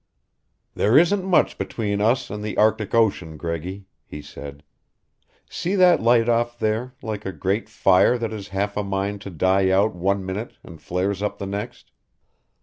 [0.73, 4.63] "There isn't much between us and the Arctic Ocean, Greggy," he said.
[5.47, 9.29] "See that light off there, like a great fire that has half a mind to
[9.29, 11.91] die out one minute and flares up the next?